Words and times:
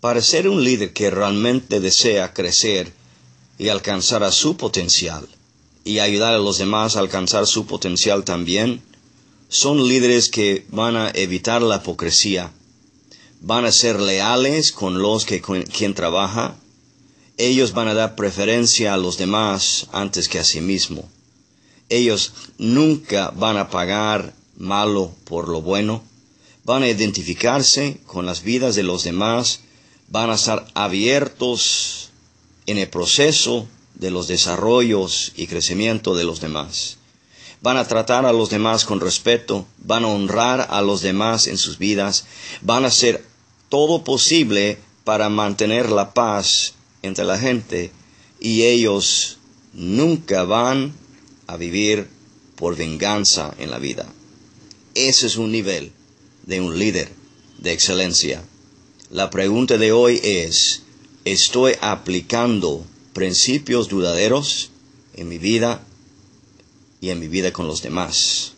Para 0.00 0.22
ser 0.22 0.48
un 0.48 0.62
líder 0.62 0.92
que 0.92 1.10
realmente 1.10 1.80
desea 1.80 2.32
crecer 2.32 2.92
y 3.58 3.68
alcanzar 3.68 4.22
a 4.22 4.30
su 4.30 4.56
potencial 4.56 5.28
y 5.84 5.98
ayudar 5.98 6.34
a 6.34 6.38
los 6.38 6.58
demás 6.58 6.94
a 6.94 7.00
alcanzar 7.00 7.46
su 7.46 7.66
potencial 7.66 8.24
también, 8.24 8.82
son 9.48 9.88
líderes 9.88 10.28
que 10.28 10.66
van 10.68 10.96
a 10.96 11.10
evitar 11.10 11.62
la 11.62 11.76
hipocresía, 11.76 12.52
van 13.40 13.64
a 13.64 13.72
ser 13.72 13.98
leales 13.98 14.70
con 14.72 15.02
los 15.02 15.24
que 15.24 15.40
con 15.40 15.62
quien 15.62 15.94
trabaja, 15.94 16.56
ellos 17.36 17.72
van 17.72 17.88
a 17.88 17.94
dar 17.94 18.14
preferencia 18.14 18.94
a 18.94 18.98
los 18.98 19.16
demás 19.16 19.86
antes 19.92 20.28
que 20.28 20.38
a 20.38 20.44
sí 20.44 20.60
mismo. 20.60 21.08
Ellos 21.88 22.34
nunca 22.58 23.30
van 23.30 23.56
a 23.56 23.70
pagar 23.70 24.34
malo 24.56 25.12
por 25.24 25.48
lo 25.48 25.62
bueno, 25.62 26.02
van 26.64 26.82
a 26.82 26.88
identificarse 26.88 27.98
con 28.06 28.26
las 28.26 28.42
vidas 28.42 28.74
de 28.74 28.82
los 28.82 29.04
demás, 29.04 29.60
van 30.10 30.30
a 30.30 30.34
estar 30.34 30.66
abiertos 30.74 32.10
en 32.66 32.78
el 32.78 32.88
proceso 32.88 33.66
de 33.94 34.10
los 34.10 34.28
desarrollos 34.28 35.32
y 35.36 35.46
crecimiento 35.46 36.14
de 36.14 36.24
los 36.24 36.40
demás. 36.40 36.98
Van 37.60 37.76
a 37.76 37.88
tratar 37.88 38.24
a 38.24 38.32
los 38.32 38.50
demás 38.50 38.84
con 38.84 39.00
respeto, 39.00 39.66
van 39.78 40.04
a 40.04 40.08
honrar 40.08 40.68
a 40.70 40.80
los 40.80 41.00
demás 41.02 41.46
en 41.46 41.58
sus 41.58 41.78
vidas, 41.78 42.26
van 42.62 42.84
a 42.84 42.88
hacer 42.88 43.24
todo 43.68 44.04
posible 44.04 44.78
para 45.04 45.28
mantener 45.28 45.90
la 45.90 46.14
paz 46.14 46.74
entre 47.02 47.24
la 47.24 47.38
gente 47.38 47.90
y 48.40 48.62
ellos 48.62 49.38
nunca 49.72 50.44
van 50.44 50.92
a 51.46 51.56
vivir 51.56 52.08
por 52.54 52.76
venganza 52.76 53.54
en 53.58 53.70
la 53.70 53.78
vida. 53.78 54.06
Ese 54.94 55.26
es 55.26 55.36
un 55.36 55.52
nivel 55.52 55.92
de 56.44 56.60
un 56.60 56.78
líder 56.78 57.10
de 57.58 57.72
excelencia. 57.72 58.42
La 59.10 59.30
pregunta 59.30 59.78
de 59.78 59.90
hoy 59.90 60.20
es, 60.22 60.82
¿estoy 61.24 61.72
aplicando 61.80 62.84
principios 63.14 63.88
dudaderos 63.88 64.70
en 65.14 65.28
mi 65.28 65.38
vida 65.38 65.82
y 67.00 67.08
en 67.08 67.18
mi 67.18 67.26
vida 67.26 67.50
con 67.50 67.66
los 67.66 67.80
demás? 67.80 68.52